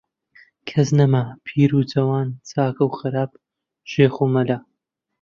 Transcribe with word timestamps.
کەس 0.67 0.87
نەما، 0.97 1.23
پیر 1.45 1.69
و 1.77 1.81
جەوان، 1.91 2.27
چاک 2.49 2.77
و 2.85 2.95
خراپ، 2.97 3.31
شێخ 3.91 4.13
و 4.23 4.25
مەلا 4.33 4.57